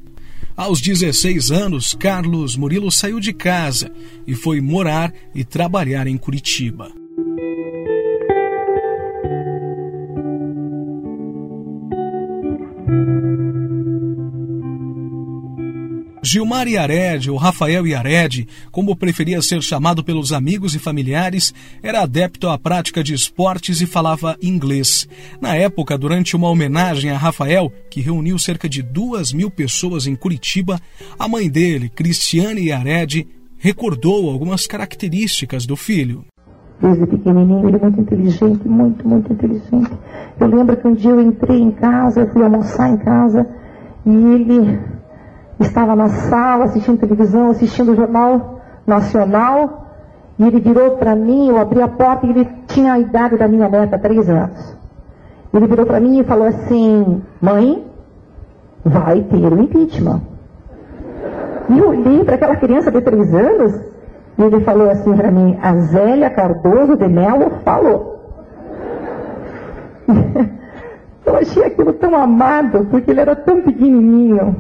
Aos 0.56 0.80
16 0.80 1.50
anos, 1.50 1.92
Carlos 1.92 2.56
Murilo 2.56 2.90
saiu 2.90 3.20
de 3.20 3.32
casa 3.34 3.92
e 4.26 4.34
foi 4.34 4.60
morar 4.60 5.12
e 5.34 5.44
trabalhar 5.44 6.06
em 6.06 6.16
Curitiba. 6.16 6.97
Gilmar 16.30 16.68
Iared, 16.68 17.30
ou 17.30 17.38
Rafael 17.38 17.86
Iared, 17.86 18.46
como 18.70 18.94
preferia 18.94 19.40
ser 19.40 19.62
chamado 19.62 20.04
pelos 20.04 20.30
amigos 20.30 20.74
e 20.74 20.78
familiares, 20.78 21.54
era 21.82 22.02
adepto 22.02 22.50
à 22.50 22.58
prática 22.58 23.02
de 23.02 23.14
esportes 23.14 23.80
e 23.80 23.86
falava 23.86 24.36
inglês. 24.42 25.08
Na 25.40 25.54
época, 25.54 25.96
durante 25.96 26.36
uma 26.36 26.50
homenagem 26.50 27.10
a 27.10 27.16
Rafael, 27.16 27.72
que 27.90 28.02
reuniu 28.02 28.38
cerca 28.38 28.68
de 28.68 28.82
duas 28.82 29.32
mil 29.32 29.50
pessoas 29.50 30.06
em 30.06 30.14
Curitiba, 30.14 30.78
a 31.18 31.26
mãe 31.26 31.48
dele, 31.48 31.88
Cristiane 31.88 32.66
Iared, 32.66 33.26
recordou 33.56 34.28
algumas 34.28 34.66
características 34.66 35.64
do 35.64 35.76
filho. 35.76 36.26
desde 36.82 37.06
pequenininho, 37.06 37.66
ele 37.68 37.78
é 37.78 37.80
muito 37.80 38.00
inteligente, 38.02 38.68
muito, 38.68 39.08
muito 39.08 39.32
inteligente. 39.32 39.92
Eu 40.38 40.46
lembro 40.46 40.76
que 40.76 40.88
um 40.88 40.94
dia 40.94 41.10
eu 41.10 41.22
entrei 41.22 41.58
em 41.58 41.70
casa, 41.70 42.28
fui 42.30 42.42
almoçar 42.42 42.90
em 42.90 42.98
casa, 42.98 43.48
e 44.04 44.10
ele 44.10 44.97
estava 45.60 45.96
na 45.96 46.08
sala 46.08 46.64
assistindo 46.64 46.98
televisão, 46.98 47.50
assistindo 47.50 47.92
o 47.92 47.96
Jornal 47.96 48.60
Nacional, 48.86 49.86
e 50.38 50.46
ele 50.46 50.60
virou 50.60 50.92
para 50.92 51.16
mim, 51.16 51.48
eu 51.48 51.58
abri 51.58 51.82
a 51.82 51.88
porta 51.88 52.26
e 52.26 52.30
ele 52.30 52.48
tinha 52.68 52.92
a 52.92 52.98
idade 52.98 53.36
da 53.36 53.48
minha 53.48 53.68
neta, 53.68 53.98
três 53.98 54.28
anos. 54.28 54.76
Ele 55.52 55.66
virou 55.66 55.84
para 55.84 55.98
mim 55.98 56.20
e 56.20 56.24
falou 56.24 56.46
assim, 56.46 57.22
mãe, 57.40 57.84
vai 58.84 59.22
ter 59.22 59.52
o 59.52 59.60
impeachment. 59.60 60.20
E 61.68 61.78
eu 61.78 61.88
olhei 61.88 62.24
para 62.24 62.36
aquela 62.36 62.56
criança 62.56 62.90
de 62.90 63.00
três 63.00 63.34
anos 63.34 63.80
e 64.38 64.42
ele 64.42 64.60
falou 64.60 64.88
assim 64.88 65.12
para 65.14 65.30
mim, 65.30 65.58
a 65.60 65.74
Zélia 65.76 66.30
Cardoso 66.30 66.96
de 66.96 67.08
Melo 67.08 67.50
falou. 67.64 68.16
eu 71.26 71.36
achei 71.36 71.64
aquilo 71.64 71.92
tão 71.94 72.14
amado, 72.14 72.86
porque 72.90 73.10
ele 73.10 73.20
era 73.20 73.34
tão 73.34 73.60
pequenininho. 73.60 74.56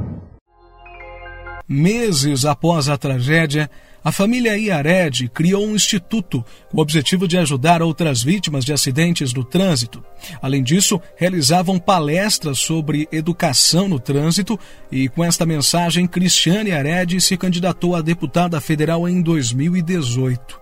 Meses 1.68 2.46
após 2.46 2.88
a 2.88 2.96
tragédia, 2.96 3.70
a 4.02 4.10
família 4.10 4.56
Iared 4.56 5.28
criou 5.28 5.66
um 5.66 5.74
instituto 5.74 6.42
com 6.70 6.78
o 6.78 6.80
objetivo 6.80 7.28
de 7.28 7.36
ajudar 7.36 7.82
outras 7.82 8.22
vítimas 8.22 8.64
de 8.64 8.72
acidentes 8.72 9.34
do 9.34 9.44
trânsito. 9.44 10.02
Além 10.40 10.62
disso, 10.62 10.98
realizavam 11.14 11.78
palestras 11.78 12.58
sobre 12.58 13.06
educação 13.12 13.86
no 13.86 14.00
trânsito 14.00 14.58
e, 14.90 15.10
com 15.10 15.22
esta 15.22 15.44
mensagem, 15.44 16.06
Cristiane 16.06 16.70
Iared 16.70 17.20
se 17.20 17.36
candidatou 17.36 17.94
a 17.94 18.00
deputada 18.00 18.58
federal 18.62 19.06
em 19.06 19.20
2018. 19.20 20.58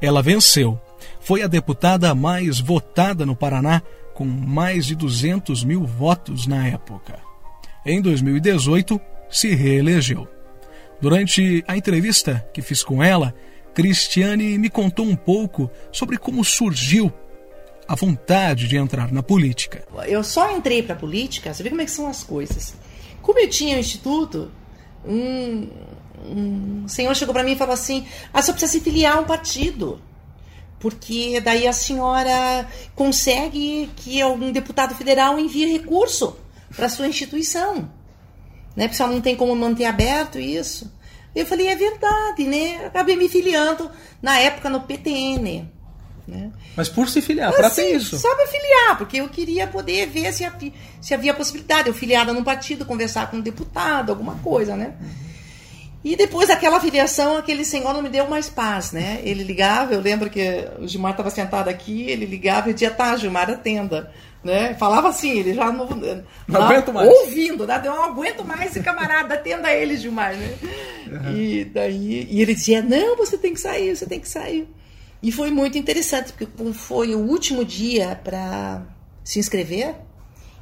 Ela 0.00 0.22
venceu. 0.22 0.80
Foi 1.18 1.42
a 1.42 1.48
deputada 1.48 2.14
mais 2.14 2.60
votada 2.60 3.26
no 3.26 3.34
Paraná, 3.34 3.82
com 4.14 4.24
mais 4.24 4.86
de 4.86 4.94
200 4.94 5.64
mil 5.64 5.84
votos 5.84 6.46
na 6.46 6.68
época. 6.68 7.18
Em 7.84 8.00
2018, 8.00 9.00
se 9.28 9.52
reelegeu. 9.52 10.28
Durante 11.00 11.64
a 11.66 11.76
entrevista 11.76 12.46
que 12.52 12.62
fiz 12.62 12.82
com 12.82 13.02
ela, 13.02 13.34
Cristiane 13.74 14.56
me 14.58 14.70
contou 14.70 15.06
um 15.06 15.16
pouco 15.16 15.70
sobre 15.92 16.16
como 16.16 16.44
surgiu 16.44 17.12
a 17.86 17.94
vontade 17.94 18.66
de 18.68 18.76
entrar 18.76 19.12
na 19.12 19.22
política. 19.22 19.86
Eu 20.06 20.24
só 20.24 20.56
entrei 20.56 20.82
para 20.82 20.94
a 20.94 20.98
política, 20.98 21.52
você 21.52 21.62
vê 21.62 21.70
como 21.70 21.82
é 21.82 21.84
que 21.84 21.90
são 21.90 22.06
as 22.06 22.22
coisas. 22.22 22.74
Como 23.20 23.38
eu 23.38 23.48
tinha 23.48 23.76
um 23.76 23.80
instituto, 23.80 24.50
um, 25.04 25.68
um 26.24 26.88
senhor 26.88 27.14
chegou 27.14 27.34
para 27.34 27.42
mim 27.42 27.52
e 27.52 27.56
falou 27.56 27.74
assim: 27.74 28.06
"Ah, 28.32 28.40
só 28.40 28.52
precisa 28.52 28.72
se 28.72 28.80
filiar 28.80 29.18
a 29.18 29.20
um 29.20 29.24
partido" 29.24 30.00
porque 30.84 31.40
daí 31.40 31.66
a 31.66 31.72
senhora 31.72 32.68
consegue 32.94 33.88
que 33.96 34.20
algum 34.20 34.52
deputado 34.52 34.94
federal 34.94 35.38
envie 35.38 35.64
recurso 35.64 36.36
para 36.76 36.90
sua 36.90 37.08
instituição 37.08 37.88
né? 38.76 38.88
Porque 38.88 39.02
não 39.02 39.20
tem 39.20 39.36
como 39.36 39.54
manter 39.54 39.84
aberto 39.84 40.38
isso. 40.38 40.92
Eu 41.34 41.46
falei, 41.46 41.68
é 41.68 41.74
verdade, 41.74 42.44
né? 42.44 42.86
Acabei 42.86 43.16
me 43.16 43.28
filiando 43.28 43.90
na 44.22 44.38
época 44.38 44.70
no 44.70 44.80
PTN. 44.82 45.68
Né? 46.26 46.50
Mas 46.76 46.88
por 46.88 47.08
se 47.08 47.20
filiar, 47.20 47.52
para 47.52 47.68
ter 47.68 47.96
isso. 47.96 48.18
Só 48.18 48.34
para 48.34 48.46
filiar, 48.46 48.96
porque 48.96 49.18
eu 49.18 49.28
queria 49.28 49.66
poder 49.66 50.06
ver 50.06 50.32
se 50.32 50.44
havia, 50.44 50.72
se 51.00 51.12
havia 51.12 51.34
possibilidade. 51.34 51.88
Eu 51.88 51.94
filiada 51.94 52.32
num 52.32 52.44
partido, 52.44 52.86
conversar 52.86 53.30
com 53.30 53.38
um 53.38 53.40
deputado, 53.40 54.10
alguma 54.10 54.36
coisa, 54.36 54.76
né? 54.76 54.94
E 56.02 56.16
depois 56.16 56.48
daquela 56.48 56.78
filiação, 56.80 57.36
aquele 57.36 57.64
senhor 57.64 57.92
não 57.94 58.02
me 58.02 58.10
deu 58.10 58.28
mais 58.28 58.48
paz, 58.48 58.92
né? 58.92 59.20
Ele 59.24 59.42
ligava, 59.42 59.94
eu 59.94 60.00
lembro 60.00 60.28
que 60.28 60.68
o 60.78 60.86
Gilmar 60.86 61.12
estava 61.12 61.30
sentado 61.30 61.68
aqui, 61.68 62.02
ele 62.02 62.26
ligava 62.26 62.70
e 62.70 62.74
dizia, 62.74 62.90
tá, 62.90 63.16
Gilmar, 63.16 63.50
atenda 63.50 64.12
né? 64.44 64.74
Falava 64.74 65.08
assim, 65.08 65.38
ele 65.38 65.54
já 65.54 65.72
não, 65.72 65.88
não 66.46 66.62
aguento 66.62 66.92
mais. 66.92 67.08
ouvindo, 67.08 67.66
né? 67.66 67.80
Eu 67.82 67.96
não 67.96 68.04
aguento 68.04 68.44
mais 68.44 68.70
esse 68.70 68.80
camarada, 68.80 69.34
atenda 69.34 69.72
ele, 69.72 69.96
Gilmar, 69.96 70.36
né? 70.36 70.54
Uhum. 71.10 71.36
E 71.36 71.64
daí 71.64 72.28
e 72.30 72.42
ele 72.42 72.54
dizia: 72.54 72.82
"Não, 72.82 73.16
você 73.16 73.38
tem 73.38 73.54
que 73.54 73.60
sair, 73.60 73.96
você 73.96 74.06
tem 74.06 74.20
que 74.20 74.28
sair". 74.28 74.68
E 75.22 75.32
foi 75.32 75.50
muito 75.50 75.78
interessante, 75.78 76.32
porque 76.32 76.46
foi 76.74 77.14
o 77.14 77.20
último 77.20 77.64
dia 77.64 78.20
para 78.22 78.82
se 79.24 79.38
inscrever, 79.38 79.94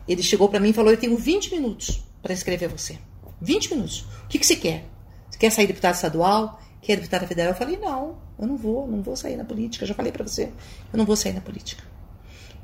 ele 0.06 0.22
chegou 0.22 0.48
para 0.48 0.60
mim 0.60 0.70
e 0.70 0.72
falou: 0.72 0.92
"Eu 0.92 0.96
tenho 0.96 1.16
20 1.16 1.52
minutos 1.52 2.04
para 2.22 2.32
inscrever 2.32 2.68
você. 2.68 2.96
20 3.40 3.70
minutos. 3.74 4.06
O 4.24 4.28
que 4.28 4.38
que 4.38 4.46
você 4.46 4.54
quer? 4.54 4.84
Você 5.28 5.38
quer 5.38 5.50
sair 5.50 5.66
deputado 5.66 5.94
estadual? 5.94 6.60
Quer 6.80 6.96
deputada 6.96 7.26
federal?" 7.26 7.52
Eu 7.52 7.58
falei: 7.58 7.76
"Não, 7.78 8.16
eu 8.38 8.46
não 8.46 8.56
vou, 8.56 8.86
não 8.86 9.02
vou 9.02 9.16
sair 9.16 9.36
na 9.36 9.44
política. 9.44 9.84
Eu 9.84 9.88
já 9.88 9.94
falei 9.94 10.12
para 10.12 10.24
você, 10.24 10.44
eu 10.92 10.96
não 10.96 11.04
vou 11.04 11.16
sair 11.16 11.32
na 11.32 11.40
política." 11.40 11.91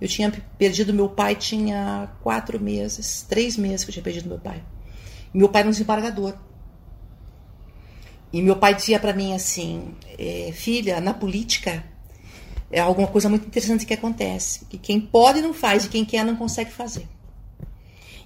Eu 0.01 0.07
tinha 0.09 0.31
perdido 0.57 0.95
meu 0.95 1.09
pai, 1.09 1.35
tinha 1.35 2.09
quatro 2.23 2.61
meses, 2.61 3.27
três 3.29 3.57
meses 3.57 3.85
que 3.85 3.91
eu 3.91 3.95
tinha 3.95 4.03
perdido 4.03 4.29
meu 4.29 4.39
pai. 4.39 4.63
meu 5.35 5.49
pai 5.49 5.63
era 5.63 5.69
um 5.69 5.73
desembargador. 5.73 6.35
E 8.33 8.43
meu 8.43 8.57
pai 8.57 8.75
dizia 8.75 9.01
para 9.01 9.13
mim 9.13 9.35
assim: 9.35 9.95
é, 10.19 10.51
filha, 10.53 11.01
na 11.01 11.15
política 11.15 11.85
é 12.71 12.81
alguma 12.81 13.09
coisa 13.09 13.29
muito 13.29 13.47
interessante 13.47 13.87
que 13.87 13.95
acontece, 13.95 14.67
que 14.67 14.77
quem 14.77 15.01
pode 15.01 15.41
não 15.41 15.55
faz 15.55 15.85
e 15.85 15.89
quem 15.89 16.05
quer 16.05 16.25
não 16.25 16.37
consegue 16.37 16.71
fazer. 16.71 17.09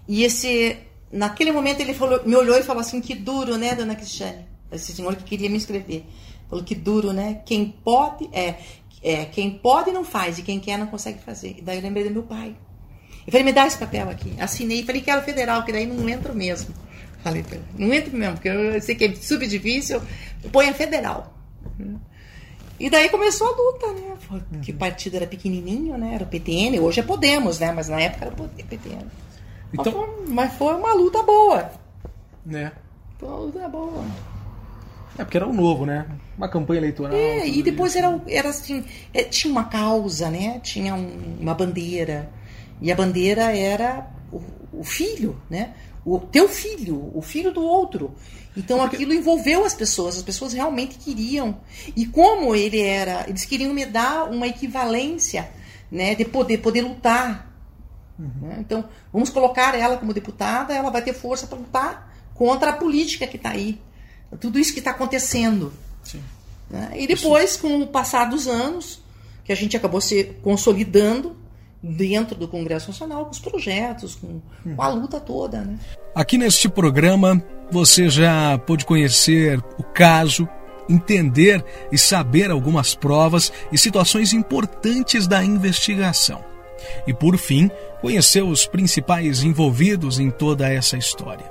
E 0.08 0.24
esse, 0.24 0.76
naquele 1.12 1.52
momento 1.52 1.80
ele 1.80 1.94
falou, 1.94 2.20
me 2.26 2.34
olhou 2.34 2.58
e 2.58 2.62
falou 2.62 2.80
assim: 2.80 3.00
que 3.00 3.14
duro, 3.14 3.56
né, 3.56 3.74
dona 3.74 3.94
Cristiane? 3.94 4.46
Esse 4.70 4.92
senhor 4.92 5.14
que 5.16 5.24
queria 5.24 5.48
me 5.48 5.56
inscrever. 5.56 6.04
Falou 6.48 6.64
que 6.64 6.74
duro, 6.74 7.12
né? 7.12 7.40
Quem 7.46 7.74
pode, 7.84 8.28
é, 8.32 8.56
é, 9.02 9.24
quem 9.24 9.50
pode 9.50 9.90
não 9.90 10.04
faz 10.04 10.38
e 10.38 10.42
quem 10.42 10.60
quer 10.60 10.78
não 10.78 10.86
consegue 10.86 11.18
fazer. 11.18 11.56
E 11.58 11.62
daí 11.62 11.78
eu 11.78 11.82
lembrei 11.82 12.04
do 12.04 12.10
meu 12.10 12.22
pai. 12.22 12.54
Eu 13.26 13.32
falei, 13.32 13.44
me 13.44 13.52
dá 13.52 13.66
esse 13.66 13.78
papel 13.78 14.08
aqui. 14.08 14.34
Assinei, 14.40 14.84
falei 14.84 15.00
que 15.00 15.10
era 15.10 15.22
federal, 15.22 15.64
que 15.64 15.72
daí 15.72 15.86
não 15.86 16.08
entro 16.08 16.34
mesmo. 16.34 16.74
Falei 17.22 17.42
pra 17.42 17.56
ele, 17.56 17.64
não 17.78 17.92
entro 17.92 18.16
mesmo, 18.16 18.34
porque 18.34 18.48
eu 18.48 18.80
sei 18.80 18.94
que 18.96 19.04
é 19.04 19.14
super 19.14 19.46
difícil, 19.46 20.02
põe 20.50 20.68
a 20.68 20.74
federal. 20.74 21.32
E 22.80 22.90
daí 22.90 23.08
começou 23.08 23.46
a 23.46 23.56
luta, 23.56 23.92
né? 23.92 24.16
Que 24.60 24.72
o 24.72 24.76
partido 24.76 25.16
era 25.16 25.26
pequenininho, 25.26 25.96
né? 25.96 26.14
Era 26.16 26.24
o 26.24 26.26
PTN, 26.26 26.80
hoje 26.80 26.98
é 26.98 27.02
Podemos, 27.02 27.60
né? 27.60 27.70
Mas 27.70 27.88
na 27.88 28.00
época 28.00 28.24
era 28.24 28.34
o 28.34 28.48
PTN. 28.48 29.06
Então... 29.72 29.92
Mas, 29.92 29.94
foi, 29.94 30.34
mas 30.34 30.54
foi 30.54 30.74
uma 30.74 30.92
luta 30.94 31.22
boa. 31.22 31.70
Né? 32.44 32.72
Foi 33.18 33.28
uma 33.28 33.38
luta 33.38 33.68
boa. 33.68 34.04
É 35.16 35.24
porque 35.24 35.36
era 35.36 35.46
o 35.46 35.52
novo, 35.52 35.86
né? 35.86 36.06
Uma 36.36 36.48
campanha 36.48 36.80
eleitoral. 36.80 37.14
É, 37.14 37.46
e 37.46 37.62
depois 37.62 37.94
era, 37.94 38.20
era 38.26 38.48
assim, 38.48 38.84
é, 39.12 39.22
tinha 39.22 39.50
uma 39.50 39.64
causa, 39.64 40.30
né? 40.30 40.60
Tinha 40.62 40.94
um, 40.94 41.36
uma 41.40 41.54
bandeira. 41.54 42.30
E 42.80 42.90
a 42.90 42.96
bandeira 42.96 43.56
era 43.56 44.10
o, 44.32 44.40
o, 44.72 44.84
filho, 44.84 45.40
né? 45.48 45.74
O 46.04 46.18
teu 46.18 46.48
filho, 46.48 47.10
o 47.14 47.22
filho 47.22 47.52
do 47.52 47.62
outro. 47.62 48.14
Então 48.56 48.78
é 48.78 48.80
porque... 48.80 48.96
aquilo 48.96 49.14
envolveu 49.14 49.64
as 49.64 49.74
pessoas, 49.74 50.16
as 50.16 50.22
pessoas 50.22 50.52
realmente 50.52 50.98
queriam. 50.98 51.60
E 51.94 52.06
como 52.06 52.54
ele 52.54 52.80
era, 52.80 53.24
eles 53.28 53.44
queriam 53.44 53.72
me 53.72 53.84
dar 53.84 54.24
uma 54.30 54.46
equivalência, 54.46 55.48
né, 55.90 56.14
de 56.14 56.24
poder 56.24 56.58
poder 56.58 56.82
lutar. 56.82 57.52
Uhum. 58.18 58.48
Né? 58.48 58.56
Então, 58.60 58.88
vamos 59.12 59.30
colocar 59.30 59.78
ela 59.78 59.96
como 59.96 60.12
deputada, 60.12 60.74
ela 60.74 60.90
vai 60.90 61.02
ter 61.02 61.12
força 61.12 61.46
para 61.46 61.58
lutar 61.58 62.14
contra 62.34 62.70
a 62.70 62.72
política 62.72 63.26
que 63.26 63.36
está 63.36 63.50
aí 63.50 63.78
tudo 64.38 64.58
isso 64.58 64.72
que 64.72 64.78
está 64.78 64.92
acontecendo. 64.92 65.72
Né? 66.70 66.92
E 66.96 67.06
depois, 67.06 67.56
com 67.56 67.82
o 67.82 67.86
passar 67.86 68.26
dos 68.26 68.46
anos, 68.48 69.00
que 69.44 69.52
a 69.52 69.56
gente 69.56 69.76
acabou 69.76 70.00
se 70.00 70.24
consolidando 70.42 71.36
dentro 71.82 72.36
do 72.36 72.46
Congresso 72.46 72.88
Nacional, 72.88 73.24
com 73.24 73.32
os 73.32 73.40
projetos, 73.40 74.14
com, 74.14 74.40
com 74.74 74.82
a 74.82 74.88
luta 74.88 75.18
toda. 75.20 75.62
Né? 75.62 75.78
Aqui 76.14 76.38
neste 76.38 76.68
programa, 76.68 77.42
você 77.70 78.08
já 78.08 78.56
pôde 78.58 78.84
conhecer 78.84 79.58
o 79.78 79.82
caso, 79.82 80.48
entender 80.88 81.64
e 81.90 81.98
saber 81.98 82.50
algumas 82.50 82.94
provas 82.94 83.52
e 83.72 83.78
situações 83.78 84.32
importantes 84.32 85.26
da 85.26 85.44
investigação. 85.44 86.44
E, 87.06 87.12
por 87.12 87.36
fim, 87.36 87.70
conhecer 88.00 88.42
os 88.42 88.66
principais 88.66 89.42
envolvidos 89.42 90.18
em 90.18 90.30
toda 90.30 90.72
essa 90.72 90.96
história. 90.96 91.50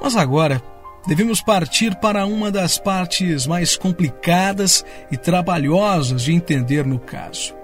Mas 0.00 0.16
agora 0.16 0.62
devemos 1.06 1.40
partir 1.40 1.94
para 1.96 2.26
uma 2.26 2.50
das 2.50 2.78
partes 2.78 3.46
mais 3.46 3.76
complicadas 3.76 4.84
e 5.10 5.16
trabalhosas 5.16 6.22
de 6.22 6.32
entender 6.32 6.84
no 6.84 6.98
caso. 6.98 7.54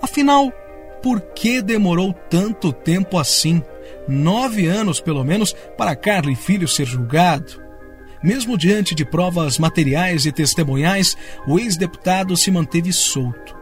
Afinal, 0.00 0.52
por 1.02 1.20
que 1.20 1.60
demorou 1.60 2.12
tanto 2.12 2.72
tempo 2.72 3.18
assim? 3.18 3.62
Nove 4.06 4.66
anos, 4.66 5.00
pelo 5.00 5.24
menos, 5.24 5.54
para 5.76 5.96
Carly 5.96 6.36
Filho 6.36 6.68
ser 6.68 6.86
julgado. 6.86 7.60
Mesmo 8.22 8.56
diante 8.56 8.94
de 8.94 9.04
provas 9.04 9.58
materiais 9.58 10.26
e 10.26 10.32
testemunhais, 10.32 11.16
o 11.46 11.58
ex-deputado 11.58 12.36
se 12.36 12.50
manteve 12.52 12.92
solto, 12.92 13.56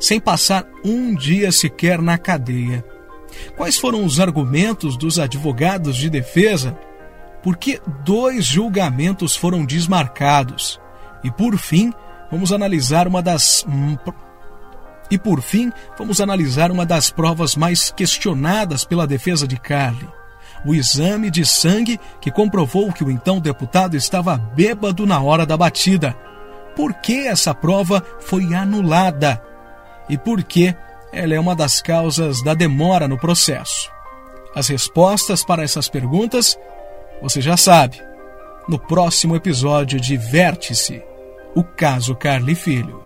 sem 0.00 0.18
passar 0.18 0.66
um 0.82 1.14
dia 1.14 1.52
sequer 1.52 2.00
na 2.00 2.16
cadeia. 2.16 2.82
Quais 3.56 3.76
foram 3.76 4.04
os 4.04 4.18
argumentos 4.18 4.96
dos 4.96 5.18
advogados 5.18 5.96
de 5.96 6.08
defesa 6.08 6.78
porque 7.42 7.80
dois 8.04 8.44
julgamentos 8.44 9.36
foram 9.36 9.64
desmarcados. 9.64 10.80
E 11.22 11.30
por 11.30 11.56
fim, 11.56 11.92
vamos 12.30 12.52
analisar 12.52 13.06
uma 13.06 13.22
das 13.22 13.64
E 15.10 15.18
por 15.18 15.40
fim, 15.40 15.72
vamos 15.96 16.20
analisar 16.20 16.70
uma 16.70 16.84
das 16.84 17.10
provas 17.10 17.56
mais 17.56 17.90
questionadas 17.90 18.84
pela 18.84 19.06
defesa 19.06 19.46
de 19.46 19.56
Carly. 19.58 20.08
O 20.64 20.74
exame 20.74 21.30
de 21.30 21.44
sangue 21.44 22.00
que 22.20 22.30
comprovou 22.30 22.92
que 22.92 23.04
o 23.04 23.10
então 23.10 23.38
deputado 23.38 23.96
estava 23.96 24.36
bêbado 24.36 25.06
na 25.06 25.20
hora 25.20 25.46
da 25.46 25.56
batida. 25.56 26.16
Por 26.74 26.92
que 26.94 27.26
essa 27.26 27.54
prova 27.54 28.02
foi 28.20 28.54
anulada? 28.54 29.40
E 30.08 30.18
por 30.18 30.42
que 30.42 30.74
ela 31.12 31.34
é 31.34 31.40
uma 31.40 31.54
das 31.54 31.80
causas 31.80 32.42
da 32.42 32.54
demora 32.54 33.06
no 33.08 33.18
processo? 33.18 33.90
As 34.54 34.68
respostas 34.68 35.44
para 35.44 35.62
essas 35.62 35.88
perguntas 35.88 36.58
você 37.22 37.40
já 37.40 37.56
sabe. 37.56 38.00
No 38.68 38.78
próximo 38.78 39.36
episódio 39.36 40.00
de 40.00 40.16
Vértice, 40.16 41.02
o 41.54 41.62
caso 41.62 42.14
Carly 42.14 42.54
Filho. 42.54 43.05